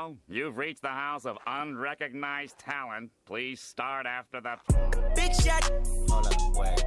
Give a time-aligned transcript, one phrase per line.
[0.00, 3.10] Hello, you've reached the house of unrecognized talent.
[3.26, 4.56] Please start after the.
[5.14, 5.70] Big shot.
[6.08, 6.82] Hold up, wait.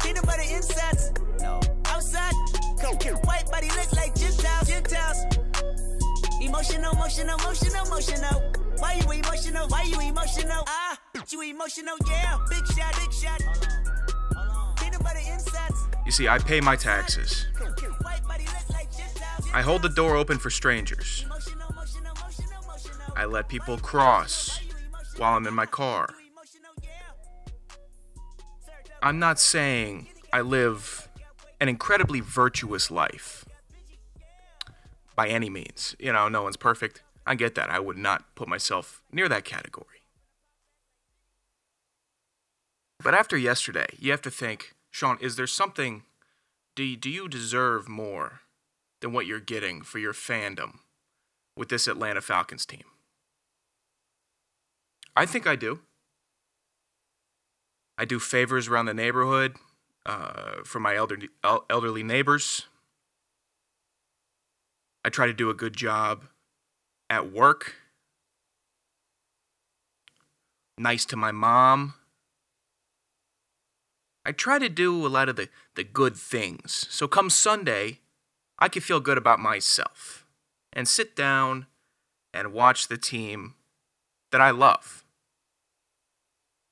[0.00, 1.12] Peanut butter insides.
[1.40, 1.58] No.
[1.86, 2.32] Outside.
[3.24, 4.68] White body look like Gentiles.
[4.68, 5.24] Gentiles.
[6.40, 8.52] Emotional, emotional, emotional, emotional.
[8.78, 9.66] Why you emotional?
[9.66, 10.62] Why you emotional?
[10.68, 10.96] Ah,
[11.32, 11.96] you emotional?
[12.08, 12.38] Yeah.
[12.50, 13.40] Big shot, big shot.
[14.78, 15.88] Peanut butter insides.
[16.06, 17.48] You see, I pay my taxes.
[18.02, 19.50] White body look like Gentiles.
[19.52, 21.26] I hold the door open for strangers.
[23.16, 24.58] I let people cross
[25.16, 26.08] while I'm in my car.
[29.02, 31.08] I'm not saying I live
[31.60, 33.44] an incredibly virtuous life
[35.14, 35.94] by any means.
[35.98, 37.02] You know, no one's perfect.
[37.26, 37.70] I get that.
[37.70, 39.86] I would not put myself near that category.
[43.02, 46.04] But after yesterday, you have to think, Sean, is there something
[46.74, 48.40] do do you deserve more
[49.00, 50.78] than what you're getting for your fandom
[51.56, 52.84] with this Atlanta Falcons team?
[55.16, 55.80] I think I do.
[57.96, 59.56] I do favors around the neighborhood
[60.04, 61.28] uh, for my elderly,
[61.70, 62.66] elderly neighbors.
[65.04, 66.24] I try to do a good job
[67.08, 67.76] at work.
[70.76, 71.94] Nice to my mom.
[74.26, 76.86] I try to do a lot of the, the good things.
[76.88, 78.00] So come Sunday,
[78.58, 80.26] I can feel good about myself
[80.72, 81.66] and sit down
[82.32, 83.54] and watch the team
[84.32, 85.03] that I love,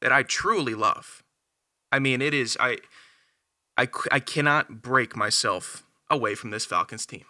[0.03, 1.23] that I truly love.
[1.91, 2.79] I mean, it is I
[3.79, 7.25] I I cannot break myself away from this Falcons team.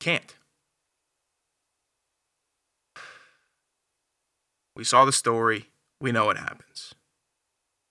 [0.00, 0.34] Can't.
[4.76, 5.70] We saw the story.
[6.00, 6.94] We know what happens.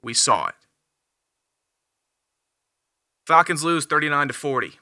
[0.02, 0.55] We saw it.
[3.27, 4.73] Falcons lose 39 to 40.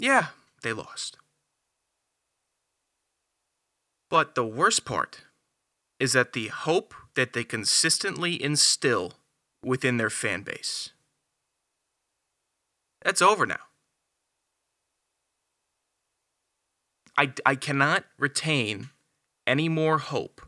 [0.00, 0.26] Yeah,
[0.62, 1.16] they lost.
[4.10, 5.22] But the worst part
[6.02, 9.12] is that the hope that they consistently instill
[9.64, 10.90] within their fan base.
[13.04, 13.60] That's over now.
[17.16, 18.90] I, I cannot retain
[19.46, 20.42] any more hope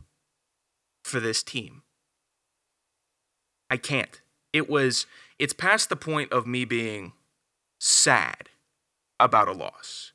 [1.05, 1.83] for this team.
[3.71, 4.21] I can't.
[4.53, 5.07] It was,
[5.39, 7.13] it's past the point of me being
[7.79, 8.49] sad
[9.21, 10.11] about a loss.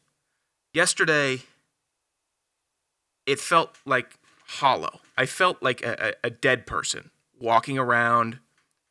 [0.74, 1.44] Yesterday,
[3.25, 4.19] it felt like
[4.50, 5.02] hollow.
[5.16, 8.40] I felt like a, a, dead person walking around,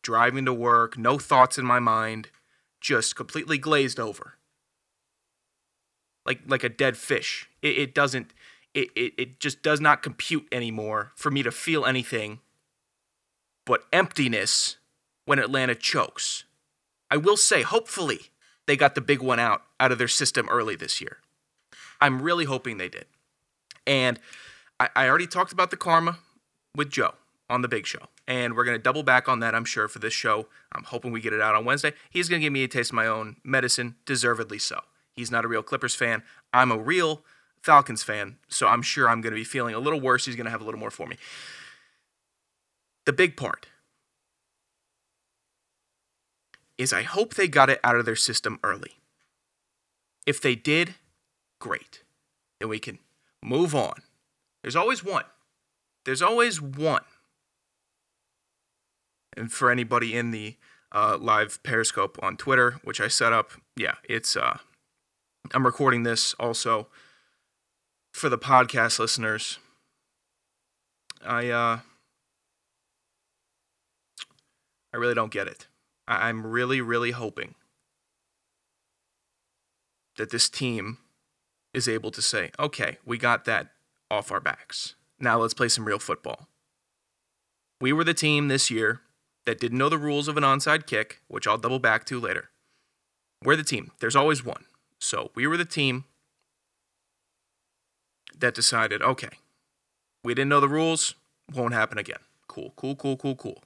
[0.03, 2.29] driving to work, no thoughts in my mind,
[2.81, 4.35] just completely glazed over.
[6.25, 7.49] Like like a dead fish.
[7.61, 8.33] It, it doesn't
[8.73, 12.39] it, it, it just does not compute anymore for me to feel anything
[13.67, 14.77] but emptiness
[15.25, 16.45] when Atlanta chokes.
[17.11, 18.31] I will say, hopefully,
[18.67, 21.19] they got the big one out out of their system early this year.
[22.01, 23.07] I'm really hoping they did.
[23.87, 24.21] And
[24.81, 26.19] I, I already talked about the karma
[26.75, 27.15] with Joe
[27.51, 28.09] on the big show.
[28.27, 30.49] And we're going to double back on that, I'm sure, for this show.
[30.73, 31.95] I'm hoping we get it out on Wednesday.
[32.11, 34.81] He's going to give me a taste of my own medicine, deservedly so.
[35.13, 36.23] He's not a real Clippers fan.
[36.53, 37.23] I'm a real
[37.63, 40.27] Falcons fan, so I'm sure I'm going to be feeling a little worse.
[40.27, 41.17] He's going to have a little more for me.
[43.05, 43.67] The big part
[46.77, 48.93] is I hope they got it out of their system early.
[50.27, 50.95] If they did,
[51.59, 52.05] great.
[52.61, 52.99] Then we can
[53.43, 54.03] move on.
[54.63, 55.25] There's always one.
[56.05, 57.03] There's always one.
[59.37, 60.57] And for anybody in the
[60.93, 64.59] uh, live Periscope on Twitter, which I set up, yeah, it's uh,
[65.55, 66.89] I'm recording this also
[68.13, 69.59] for the podcast listeners.
[71.25, 71.79] I uh,
[74.93, 75.67] I really don't get it.
[76.07, 77.55] I- I'm really, really hoping
[80.17, 80.99] that this team
[81.73, 83.69] is able to say, okay, we got that
[84.11, 84.95] off our backs.
[85.21, 86.49] Now let's play some real football.
[87.81, 89.01] We were the team this year
[89.47, 92.51] that didn't know the rules of an onside kick, which I'll double back to later.
[93.45, 93.93] We're the team.
[94.01, 94.65] There's always one.
[94.99, 96.05] So we were the team
[98.37, 99.31] that decided, okay,
[100.25, 101.15] we didn't know the rules,
[101.55, 102.19] won't happen again.
[102.49, 103.63] Cool, cool, cool, cool, cool.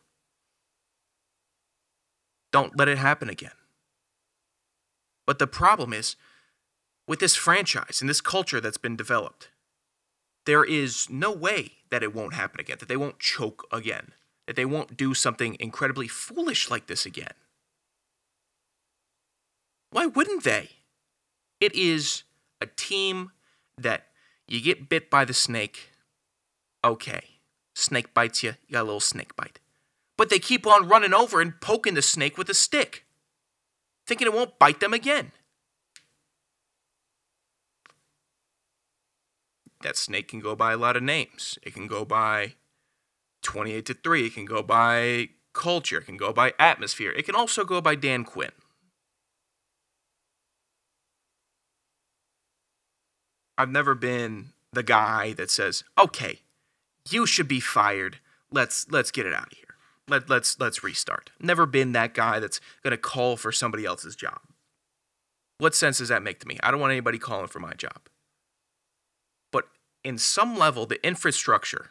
[2.53, 3.53] Don't let it happen again.
[5.27, 6.17] But the problem is,
[7.09, 9.49] with this franchise and this culture that's been developed,
[10.47, 14.13] there is no way that it won't happen again, that they won't choke again,
[14.47, 17.35] that they won't do something incredibly foolish like this again.
[19.91, 20.71] Why wouldn't they?
[21.61, 22.25] It is
[22.61, 23.33] a team
[23.79, 24.07] that
[24.49, 25.91] you get bit by the snake.
[26.85, 27.23] Okay,
[27.75, 29.61] snake bites you, you got a little snake bite.
[30.17, 33.05] But they keep on running over and poking the snake with a stick,
[34.07, 35.33] thinking it won't bite them again.
[39.83, 41.59] That snake can go by a lot of names.
[41.63, 42.55] It can go by
[43.43, 47.13] 28 to 3, it can go by culture, it can go by atmosphere.
[47.13, 48.53] It can also go by Dan Quinn.
[53.59, 56.41] I've never been the guy that says, "Okay,
[57.09, 58.19] you should be fired.
[58.51, 59.77] Let's let's get it out of here.
[60.09, 64.17] Let let's let's restart." Never been that guy that's going to call for somebody else's
[64.17, 64.41] job.
[65.59, 66.59] What sense does that make to me?
[66.63, 68.09] I don't want anybody calling for my job.
[70.05, 71.91] In some level, the infrastructure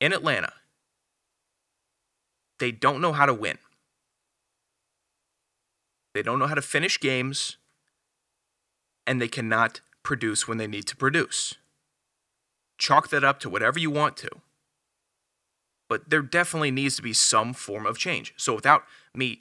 [0.00, 0.52] in Atlanta,
[2.58, 3.58] they don't know how to win.
[6.14, 7.56] They don't know how to finish games,
[9.06, 11.54] and they cannot produce when they need to produce.
[12.78, 14.28] Chalk that up to whatever you want to.
[15.88, 18.32] But there definitely needs to be some form of change.
[18.36, 19.40] So without me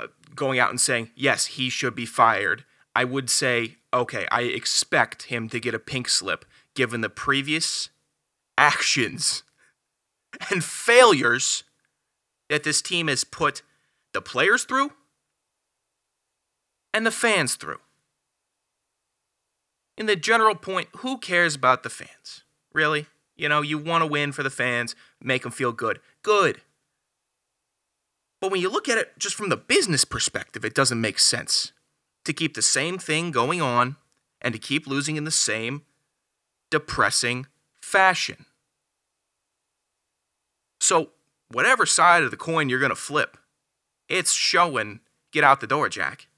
[0.00, 2.64] uh, going out and saying, yes, he should be fired,
[2.94, 6.44] I would say, okay, I expect him to get a pink slip
[6.76, 7.88] given the previous
[8.56, 9.42] actions
[10.50, 11.64] and failures
[12.48, 13.62] that this team has put
[14.12, 14.92] the players through
[16.94, 17.80] and the fans through.
[19.98, 22.44] In the general point, who cares about the fans?
[22.72, 23.06] Really?
[23.36, 26.00] You know, you want to win for the fans, make them feel good.
[26.22, 26.60] Good.
[28.40, 31.72] But when you look at it just from the business perspective, it doesn't make sense
[32.24, 33.96] to keep the same thing going on
[34.40, 35.82] and to keep losing in the same
[36.70, 37.46] depressing
[37.80, 38.46] fashion.
[40.80, 41.10] So,
[41.50, 43.36] whatever side of the coin you're going to flip,
[44.08, 45.00] it's showing
[45.32, 46.28] get out the door, Jack.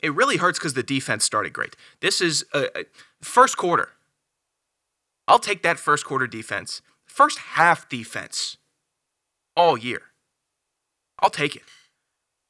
[0.00, 1.76] It really hurts because the defense started great.
[2.00, 2.84] This is a,
[3.20, 3.90] first quarter.
[5.28, 8.56] I'll take that first quarter defense, first half defense
[9.56, 10.02] all year.
[11.20, 11.62] I'll take it.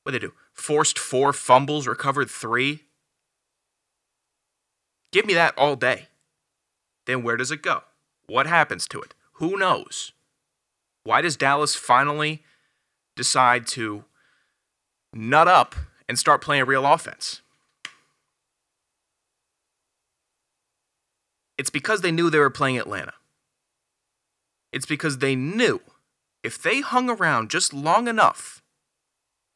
[0.03, 0.33] What they do?
[0.55, 2.85] Forced four fumbles, recovered three.
[5.13, 6.09] Give me that all day.
[7.07, 7.83] Then where does it go?
[8.27, 9.15] What happens to it?
[9.35, 10.13] Who knows?
[11.05, 12.43] Why does Dallas finally
[13.15, 14.05] decide to
[15.13, 15.75] nut up
[16.09, 17.43] and start playing real offense?
[21.59, 23.13] It's because they knew they were playing Atlanta.
[24.73, 25.81] It's because they knew
[26.43, 28.63] if they hung around just long enough,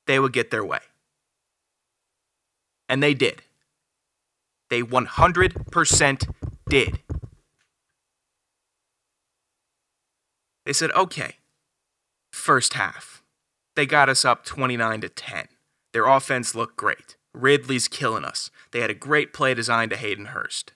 [0.06, 0.80] they would get their way.
[2.88, 3.42] And they did.
[4.68, 6.34] They 100%
[6.68, 7.00] did.
[10.64, 11.36] They said, okay,
[12.32, 13.22] first half.
[13.76, 15.46] They got us up 29 to 10.
[15.92, 17.16] Their offense looked great.
[17.32, 18.50] Ridley's killing us.
[18.72, 20.72] They had a great play designed to Hayden Hurst.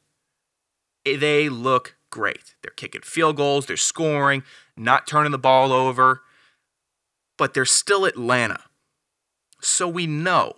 [1.05, 2.55] Eh, they look great.
[2.63, 4.43] They're kicking field goals, they're scoring,
[4.77, 6.23] not turning the ball over,
[7.39, 8.61] but they're still Atlanta.
[9.61, 10.57] So we know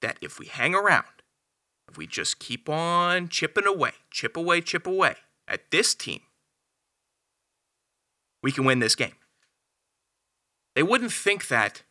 [0.00, 1.04] that if we hang around,
[1.88, 5.16] if we just keep on chipping away, chip away, chip away
[5.46, 6.20] at this team,
[8.42, 9.14] we can win this game.
[10.74, 11.82] They wouldn't think that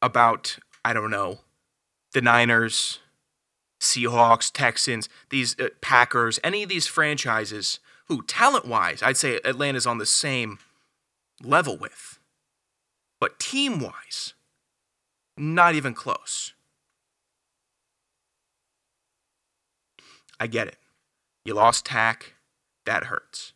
[0.00, 1.40] about, I don't know,
[2.12, 3.00] the Niners,
[3.80, 9.86] Seahawks, Texans, these uh, Packers, any of these franchises who, talent wise, I'd say Atlanta's
[9.86, 10.58] on the same
[11.42, 12.18] level with.
[13.20, 14.34] But team wise,
[15.36, 16.54] not even close.
[20.40, 20.76] I get it.
[21.44, 22.34] You lost Takk.
[22.86, 23.52] That hurts.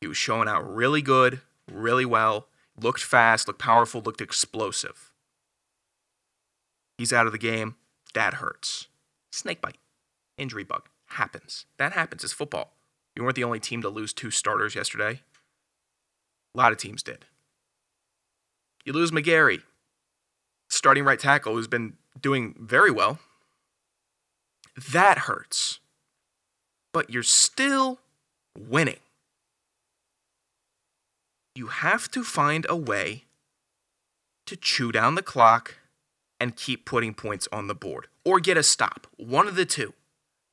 [0.00, 1.40] He was showing out really good,
[1.70, 2.46] really well,
[2.80, 5.12] looked fast, looked powerful, looked explosive.
[6.96, 7.76] He's out of the game.
[8.14, 8.88] That hurts.
[9.32, 9.78] Snake bite,
[10.36, 10.88] injury bug.
[11.12, 11.66] Happens.
[11.78, 12.24] That happens.
[12.24, 12.74] It's football.
[13.16, 15.20] You weren't the only team to lose two starters yesterday.
[16.54, 17.24] A lot of teams did.
[18.84, 19.62] You lose McGary,
[20.68, 23.18] starting right tackle, who's been doing very well.
[24.92, 25.80] That hurts.
[26.92, 28.00] But you're still
[28.56, 29.00] winning.
[31.54, 33.24] You have to find a way
[34.46, 35.76] to chew down the clock
[36.40, 39.06] and keep putting points on the board or get a stop.
[39.16, 39.94] One of the two.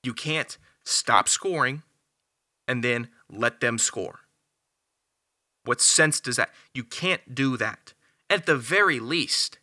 [0.03, 1.83] You can't stop scoring
[2.67, 4.21] and then let them score.
[5.63, 6.51] What sense does that?
[6.73, 7.93] You can't do that.
[8.29, 9.57] At the very least,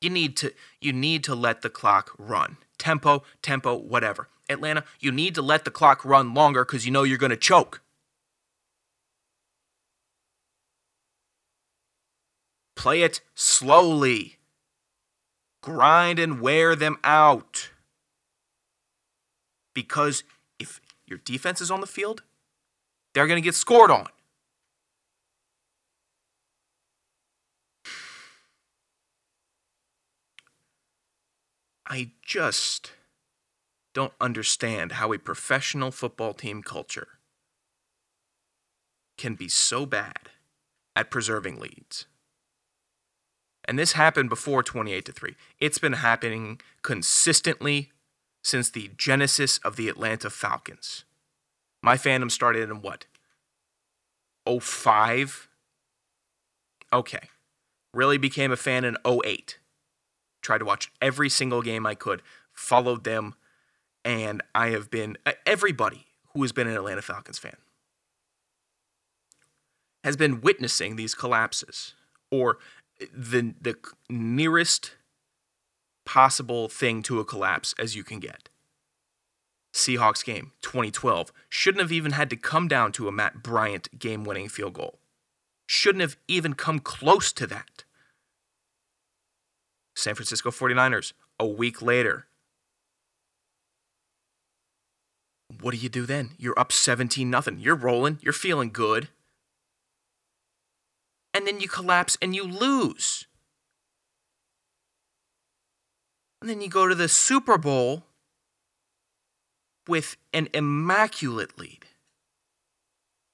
[0.00, 2.58] you need to you need to let the clock run.
[2.78, 4.28] Tempo, tempo, whatever.
[4.48, 7.36] Atlanta, you need to let the clock run longer cuz you know you're going to
[7.36, 7.82] choke.
[12.76, 14.36] Play it slowly
[15.66, 17.70] grind and wear them out.
[19.74, 20.22] Because
[20.60, 22.22] if your defense is on the field,
[23.12, 24.06] they're going to get scored on.
[31.88, 32.92] I just
[33.96, 37.08] don't understand how a professional football team culture
[39.16, 40.28] can be so bad
[40.94, 42.04] at preserving leads.
[43.64, 45.34] And this happened before 28 to 3.
[45.60, 47.90] It's been happening consistently
[48.44, 51.06] since the genesis of the Atlanta Falcons.
[51.82, 53.06] My fandom started in what?
[54.46, 55.48] 05?
[56.92, 57.30] Okay.
[57.94, 59.58] Really became a fan in 08.
[60.42, 62.20] Tried to watch every single game I could,
[62.52, 63.36] followed them,
[64.06, 67.56] and I have been uh, everybody who has been an Atlanta Falcons fan
[70.04, 71.94] has been witnessing these collapses
[72.30, 72.58] or
[73.12, 73.76] the the
[74.08, 74.92] nearest
[76.06, 78.48] possible thing to a collapse as you can get.
[79.74, 84.22] Seahawks game 2012 shouldn't have even had to come down to a Matt Bryant game
[84.22, 85.00] winning field goal.
[85.66, 87.84] Shouldn't have even come close to that.
[89.96, 92.26] San Francisco 49ers a week later.
[95.60, 96.30] What do you do then?
[96.38, 97.58] You're up 17 nothing.
[97.58, 98.18] You're rolling.
[98.22, 99.08] You're feeling good
[101.36, 103.26] and then you collapse and you lose.
[106.40, 108.04] And then you go to the Super Bowl
[109.86, 111.84] with an immaculate lead.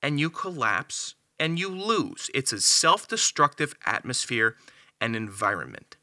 [0.02, 2.28] And you collapse and you lose.
[2.34, 4.56] It's a self destructive atmosphere
[5.00, 5.96] and environment.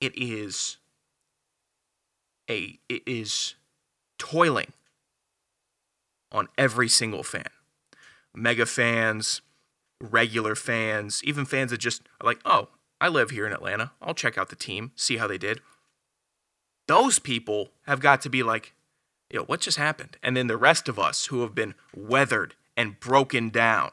[0.00, 0.78] It is
[2.50, 3.54] a it is
[4.18, 4.72] toiling
[6.32, 7.48] on every single fan
[8.34, 9.40] mega fans,
[10.00, 12.68] regular fans, even fans that just are like, oh,
[13.00, 13.92] I live here in Atlanta.
[14.02, 15.60] I'll check out the team, see how they did.
[16.88, 18.74] Those people have got to be like,
[19.30, 20.16] yo, what just happened?
[20.22, 23.90] And then the rest of us who have been weathered and broken down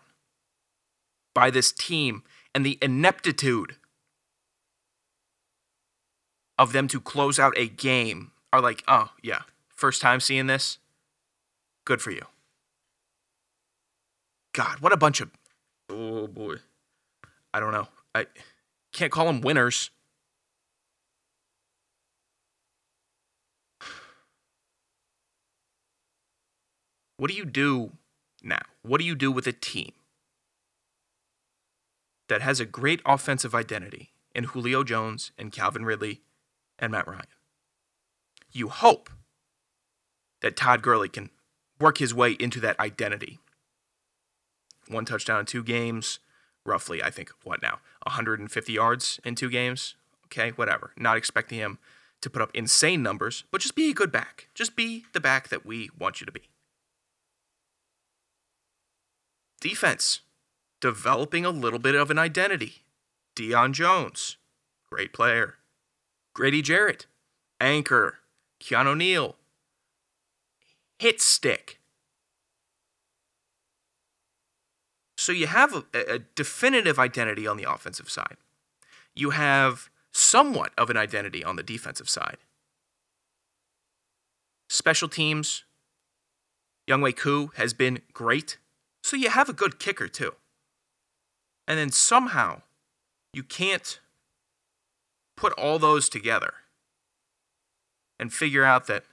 [1.33, 3.75] by this team and the ineptitude
[6.57, 10.77] of them to close out a game are like, oh, yeah, first time seeing this?
[11.85, 12.25] Good for you.
[14.53, 15.31] God, what a bunch of.
[15.89, 16.55] Oh boy.
[17.53, 17.87] I don't know.
[18.13, 18.27] I
[18.91, 19.89] can't call them winners.
[27.17, 27.91] What do you do
[28.41, 28.61] now?
[28.81, 29.91] What do you do with a team
[32.29, 36.21] that has a great offensive identity in Julio Jones and Calvin Ridley
[36.79, 37.27] and Matt Ryan?
[38.51, 39.09] You hope
[40.41, 41.29] that Todd Gurley can
[41.79, 43.39] work his way into that identity
[44.91, 46.19] one touchdown in two games,
[46.65, 47.79] roughly, I think, what now?
[48.03, 49.95] 150 yards in two games?
[50.25, 50.91] Okay, whatever.
[50.97, 51.79] Not expecting him
[52.21, 54.47] to put up insane numbers, but just be a good back.
[54.53, 56.49] Just be the back that we want you to be.
[59.59, 60.21] Defense,
[60.79, 62.83] developing a little bit of an identity.
[63.35, 64.37] Deion Jones,
[64.89, 65.55] great player.
[66.33, 67.05] Grady Jarrett,
[67.59, 68.19] anchor.
[68.61, 69.35] Keanu Neal,
[70.99, 71.79] hit stick.
[75.17, 78.37] So you have a, a definitive identity on the offensive side.
[79.15, 82.37] You have somewhat of an identity on the defensive side.
[84.69, 85.63] Special teams,
[86.89, 88.57] Younghoe Koo has been great.
[89.03, 90.33] So you have a good kicker too.
[91.67, 92.61] And then somehow
[93.33, 93.99] you can't
[95.35, 96.53] put all those together
[98.21, 99.03] and figure out that,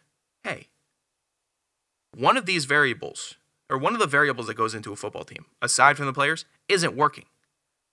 [0.44, 0.68] hey,
[2.14, 3.34] one of these variables
[3.70, 6.44] or one of the variables that goes into a football team, aside from the players,
[6.68, 7.24] isn't working.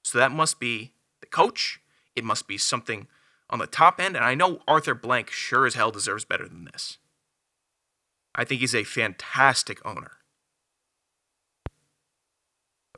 [0.04, 0.92] So that must be
[1.22, 1.80] the coach.
[2.16, 3.08] It must be something
[3.50, 4.16] on the top end.
[4.16, 6.98] And I know Arthur Blank sure as hell deserves better than this.
[8.36, 10.12] I think he's a fantastic owner.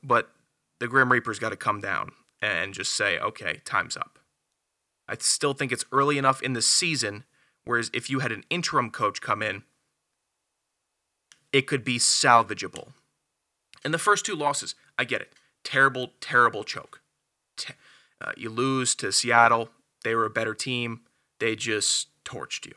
[0.03, 0.31] But
[0.79, 4.19] the Grim Reaper's got to come down and just say, okay, time's up.
[5.07, 7.23] I still think it's early enough in the season,
[7.67, 9.63] whereas if you had an interim coach come in
[11.53, 12.89] it could be salvageable.
[13.83, 15.33] And the first two losses, I get it.
[15.63, 17.01] Terrible, terrible choke.
[18.19, 19.69] Uh, you lose to Seattle.
[20.03, 21.01] They were a better team.
[21.39, 22.73] They just torched you.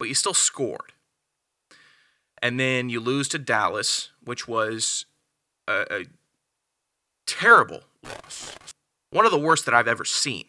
[0.00, 0.92] But you still scored.
[2.42, 5.06] And then you lose to Dallas, which was
[5.68, 6.04] a, a
[7.24, 8.56] terrible loss.
[9.10, 10.46] One of the worst that I've ever seen.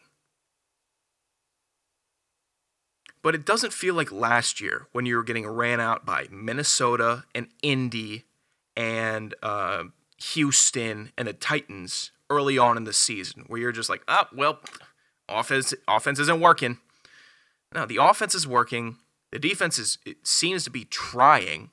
[3.24, 7.26] But it doesn't feel like last year when you were getting ran out by Minnesota
[7.36, 8.26] and Indy
[8.76, 9.84] and uh,
[10.18, 14.60] Houston and the Titans early on in the season, where you're just like, oh, well,
[15.30, 16.80] offense offense isn't working.
[17.74, 18.98] No, the offense is working.
[19.32, 21.70] The defense is it seems to be trying.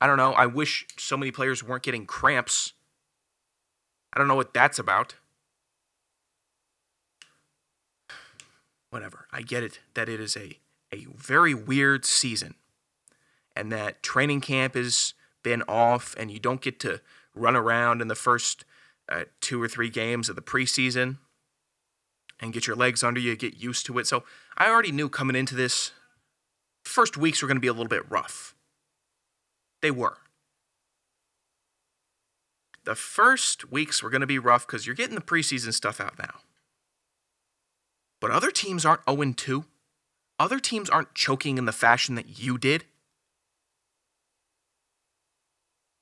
[0.00, 0.32] I don't know.
[0.32, 2.74] I wish so many players weren't getting cramps.
[4.12, 5.14] I don't know what that's about.
[8.90, 9.26] Whatever.
[9.32, 10.58] I get it that it is a,
[10.92, 12.54] a very weird season
[13.56, 17.00] and that training camp has been off and you don't get to
[17.34, 18.64] run around in the first
[19.08, 21.16] uh, two or three games of the preseason
[22.40, 24.06] and get your legs under you, get used to it.
[24.06, 24.24] So
[24.58, 25.92] I already knew coming into this,
[26.84, 28.54] first weeks were going to be a little bit rough.
[29.80, 30.18] They were.
[32.84, 36.18] The first weeks were going to be rough because you're getting the preseason stuff out
[36.18, 36.40] now.
[38.26, 39.64] But other teams aren't 0 2.
[40.40, 42.84] Other teams aren't choking in the fashion that you did.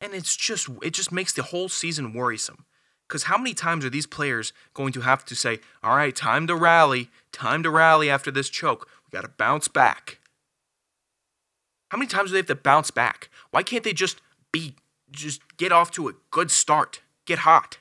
[0.00, 2.64] And it's just it just makes the whole season worrisome.
[3.07, 6.47] Because how many times are these players going to have to say, all right, time
[6.47, 8.88] to rally, time to rally after this choke?
[9.04, 10.19] We got to bounce back.
[11.90, 13.28] How many times do they have to bounce back?
[13.50, 14.76] Why can't they just be,
[15.11, 17.02] just get off to a good start?
[17.26, 17.76] Get hot.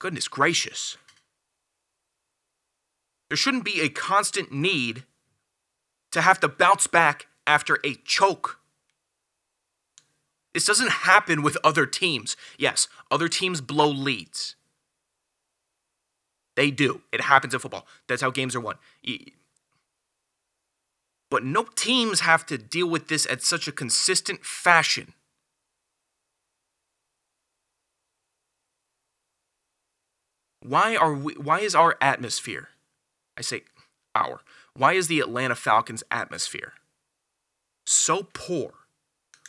[0.00, 0.96] Goodness gracious.
[3.32, 5.04] There shouldn't be a constant need
[6.10, 8.60] to have to bounce back after a choke.
[10.52, 12.36] This doesn't happen with other teams.
[12.58, 14.54] Yes, other teams blow leads.
[16.56, 17.00] They do.
[17.10, 17.86] It happens in football.
[18.06, 18.76] That's how games are won.
[21.30, 25.14] But no teams have to deal with this at such a consistent fashion.
[30.60, 32.68] Why are we why is our atmosphere
[33.36, 33.62] I say
[34.14, 34.40] our.
[34.74, 36.74] Why is the Atlanta Falcons atmosphere
[37.86, 38.72] so poor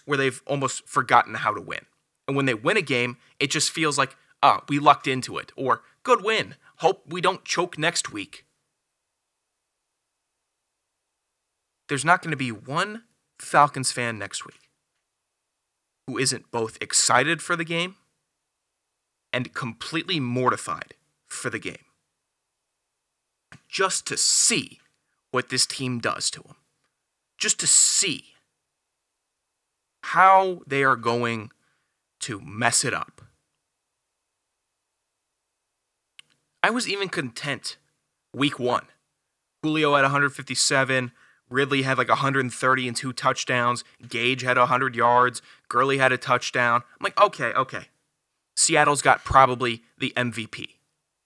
[0.05, 1.85] where they've almost forgotten how to win?
[2.27, 5.51] And when they win a game, it just feels like, ah, we lucked into it,
[5.55, 6.55] or good win.
[6.77, 8.45] Hope we don't choke next week.
[11.89, 13.03] There's not going to be one
[13.39, 14.69] Falcons fan next week
[16.07, 17.95] who isn't both excited for the game
[19.31, 20.95] and completely mortified
[21.27, 21.85] for the game
[23.73, 24.79] just to see
[25.31, 26.55] what this team does to them.
[27.39, 28.25] Just to see
[30.03, 31.49] how they are going
[32.19, 33.23] to mess it up.
[36.61, 37.77] I was even content
[38.31, 38.85] week one.
[39.63, 41.11] Julio had 157.
[41.49, 43.83] Ridley had like 130 and two touchdowns.
[44.07, 45.41] Gage had 100 yards.
[45.67, 46.83] Gurley had a touchdown.
[46.99, 47.87] I'm like, okay, okay.
[48.55, 50.67] Seattle's got probably the MVP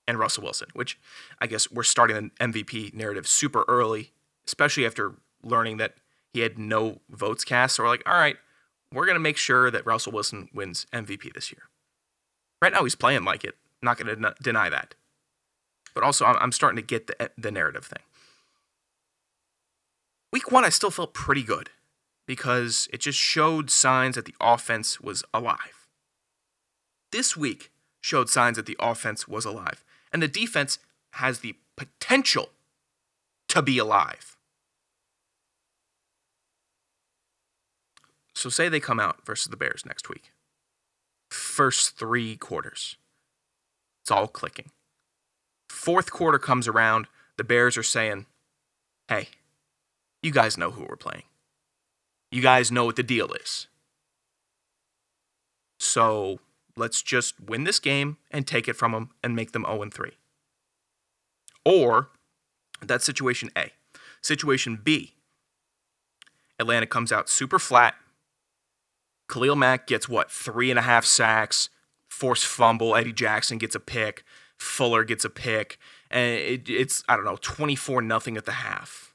[0.08, 0.98] and Russell Wilson, which
[1.40, 4.14] I guess we're starting an MVP narrative super early,
[4.48, 5.96] especially after learning that
[6.34, 7.76] he had no votes cast.
[7.76, 8.38] So we're like, all right,
[8.94, 11.64] we're going to make sure that Russell Wilson wins MVP this year.
[12.62, 13.56] Right now, he's playing like it.
[13.82, 14.96] I'm not going to deny that.
[15.94, 18.04] But also, I'm starting to get the, the narrative thing.
[20.32, 21.70] Week one, I still felt pretty good
[22.28, 25.88] because it just showed signs that the offense was alive.
[27.12, 29.84] This week showed signs that the offense was alive
[30.18, 30.80] and the defense
[31.12, 32.50] has the potential
[33.50, 34.36] to be alive.
[38.34, 40.32] So, say they come out versus the Bears next week.
[41.30, 42.96] First three quarters,
[44.02, 44.72] it's all clicking.
[45.70, 47.06] Fourth quarter comes around,
[47.38, 48.26] the Bears are saying,
[49.08, 49.28] hey,
[50.24, 51.26] you guys know who we're playing.
[52.32, 53.68] You guys know what the deal is.
[55.80, 56.40] So
[56.78, 60.12] let's just win this game and take it from them and make them 0 3.
[61.66, 62.10] Or
[62.82, 63.72] that's situation A.
[64.22, 65.14] Situation B
[66.60, 67.96] Atlanta comes out super flat.
[69.30, 70.32] Khalil Mack gets what?
[70.32, 71.70] Three and a half sacks,
[72.08, 72.96] forced fumble.
[72.96, 74.24] Eddie Jackson gets a pick.
[74.58, 75.78] Fuller gets a pick.
[76.10, 79.14] And it, it's, I don't know, 24 nothing at the half.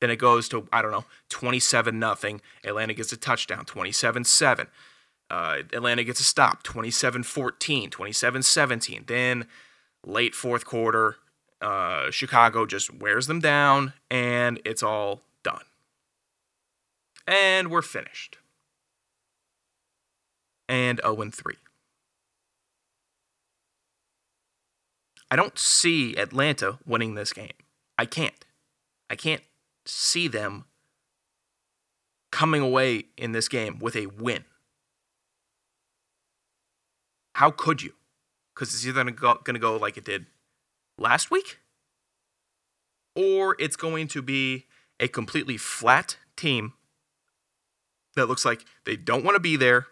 [0.00, 2.40] Then it goes to, I don't know, 27 nothing.
[2.64, 4.68] Atlanta gets a touchdown, 27 7.
[5.30, 9.04] Uh, Atlanta gets a stop, 27 14, 27 17.
[9.06, 9.46] Then
[10.04, 11.16] late fourth quarter,
[11.60, 15.64] uh, Chicago just wears them down, and it's all done.
[17.26, 18.38] And we're finished.
[20.68, 21.54] And 0 3.
[25.30, 27.52] I don't see Atlanta winning this game.
[27.98, 28.44] I can't.
[29.10, 29.42] I can't
[29.84, 30.64] see them
[32.30, 34.44] coming away in this game with a win.
[37.38, 37.92] How could you?
[38.52, 40.26] Because it's either going to go like it did
[40.98, 41.60] last week,
[43.14, 44.66] or it's going to be
[44.98, 46.72] a completely flat team
[48.16, 49.86] that looks like they don't want to be there,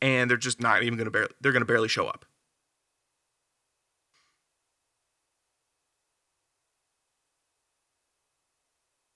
[0.00, 2.24] and they're just not even going to barely, they're going to barely show up.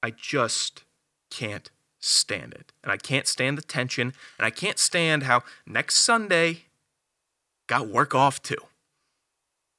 [0.03, 0.83] I just
[1.31, 2.73] can't stand it.
[2.83, 4.15] And I can't stand the tension.
[4.37, 6.65] And I can't stand how next Sunday
[7.69, 8.57] got work off too.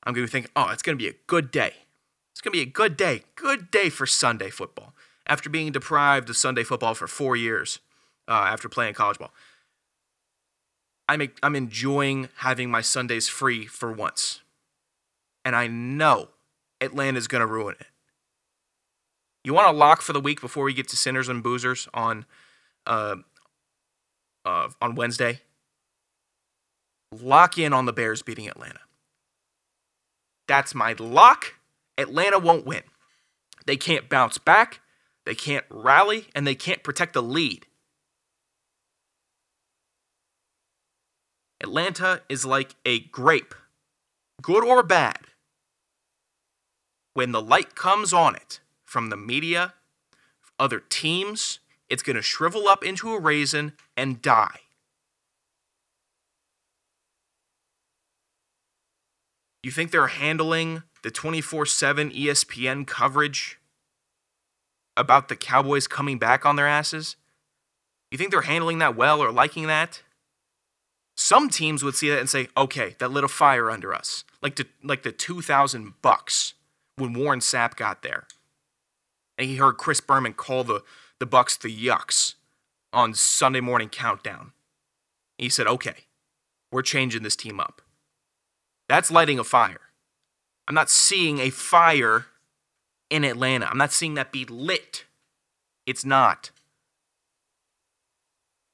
[0.04, 1.74] I'm going to be thinking, oh, it's going to be a good day.
[2.32, 3.24] It's going to be a good day.
[3.36, 4.94] Good day for Sunday football.
[5.28, 7.80] After being deprived of Sunday football for four years
[8.28, 9.32] uh, after playing college ball,
[11.10, 14.42] I'm, I'm enjoying having my Sundays free for once.
[15.44, 16.30] And I know
[16.80, 17.88] Atlanta's going to ruin it.
[19.44, 22.26] You want to lock for the week before we get to Sinners and Boozers on
[22.86, 23.16] uh,
[24.46, 25.42] uh, on Wednesday?
[27.12, 28.80] Lock in on the Bears beating Atlanta.
[30.48, 31.56] That's my lock.
[31.98, 32.84] Atlanta won't win.
[33.66, 34.82] They can't bounce back,
[35.26, 37.68] they can't rally, and they can't protect the lead.
[41.62, 43.54] Atlanta is like a grape,
[44.42, 45.20] good or bad.
[47.14, 49.74] When the light comes on it from the media,
[50.58, 54.62] other teams, it's going to shrivel up into a raisin and die.
[59.64, 63.60] You think they're handling the 24 7 ESPN coverage
[64.96, 67.16] about the Cowboys coming back on their asses?
[68.12, 70.02] You think they're handling that well or liking that?
[71.16, 74.24] Some teams would see that and say, okay, that lit a fire under us.
[74.42, 76.54] Like the, like the 2000 Bucs
[76.96, 78.26] when Warren Sapp got there.
[79.38, 80.82] And he heard Chris Berman call the,
[81.20, 82.36] the Bucs the Yucks
[82.94, 84.54] on Sunday morning countdown.
[85.38, 86.06] He said, okay,
[86.72, 87.82] we're changing this team up.
[88.90, 89.80] That's lighting a fire.
[90.68, 92.26] I'm not seeing a fire
[93.10, 93.68] in Atlanta.
[93.70, 95.06] I'm not seeing that be lit.
[95.86, 96.50] It's not.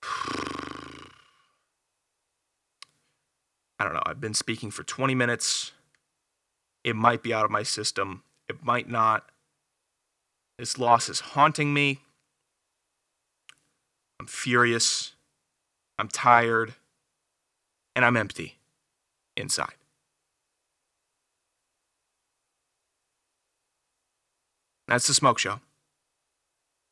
[3.77, 4.03] I don't know.
[4.05, 5.73] I've been speaking for 20 minutes.
[6.85, 8.23] It might be out of my system.
[8.47, 9.29] It might not.
[10.57, 11.99] This loss is haunting me.
[14.19, 15.11] I'm furious.
[15.99, 16.75] I'm tired.
[17.97, 18.55] And I'm empty
[19.35, 19.75] inside.
[24.87, 25.59] That's the Smoke Show.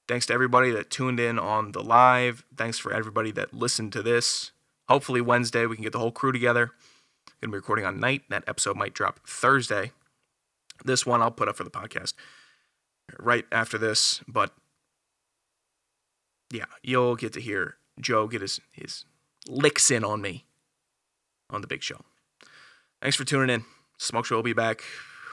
[0.08, 2.44] Thanks to everybody that tuned in on the live.
[2.58, 4.52] Thanks for everybody that listened to this.
[4.90, 6.72] Hopefully, Wednesday we can get the whole crew together.
[7.42, 8.24] To be recording on night.
[8.30, 9.92] That episode might drop Thursday.
[10.86, 12.14] This one I'll put up for the podcast
[13.20, 14.22] right after this.
[14.28, 14.54] But
[16.52, 19.06] yeah, you'll get to hear Joe get his, his
[19.48, 20.46] licks in on me
[21.50, 22.02] on the big show.
[23.02, 23.66] Thanks for tuning in.
[23.98, 24.82] Smoke Show will be back.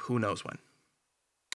[0.02, 0.58] Who knows when?